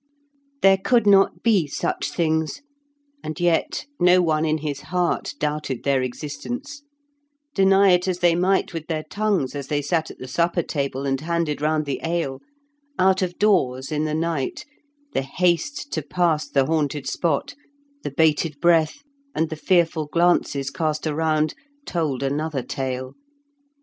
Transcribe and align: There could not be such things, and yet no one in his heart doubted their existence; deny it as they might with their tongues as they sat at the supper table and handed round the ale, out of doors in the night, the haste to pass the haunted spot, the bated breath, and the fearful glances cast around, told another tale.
There 0.63 0.77
could 0.79 1.05
not 1.05 1.43
be 1.43 1.67
such 1.67 2.09
things, 2.11 2.63
and 3.23 3.39
yet 3.39 3.85
no 3.99 4.19
one 4.19 4.45
in 4.45 4.57
his 4.57 4.81
heart 4.89 5.35
doubted 5.37 5.83
their 5.83 6.01
existence; 6.01 6.81
deny 7.53 7.91
it 7.91 8.07
as 8.07 8.17
they 8.17 8.33
might 8.33 8.73
with 8.73 8.87
their 8.87 9.03
tongues 9.11 9.53
as 9.53 9.67
they 9.67 9.79
sat 9.83 10.09
at 10.09 10.17
the 10.17 10.27
supper 10.27 10.63
table 10.63 11.05
and 11.05 11.21
handed 11.21 11.61
round 11.61 11.85
the 11.85 12.01
ale, 12.03 12.41
out 12.97 13.21
of 13.21 13.37
doors 13.37 13.91
in 13.91 14.05
the 14.05 14.15
night, 14.15 14.65
the 15.13 15.21
haste 15.21 15.91
to 15.91 16.01
pass 16.01 16.47
the 16.49 16.65
haunted 16.65 17.05
spot, 17.05 17.53
the 18.01 18.09
bated 18.09 18.59
breath, 18.59 19.03
and 19.35 19.51
the 19.51 19.55
fearful 19.55 20.07
glances 20.07 20.71
cast 20.71 21.05
around, 21.05 21.53
told 21.85 22.23
another 22.23 22.63
tale. 22.63 23.13